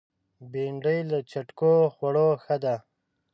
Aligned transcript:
بېنډۍ 0.51 0.99
له 1.11 1.19
چټکو 1.29 1.73
خوړو 1.93 2.29
ښه 2.43 2.55
ده 2.63 2.75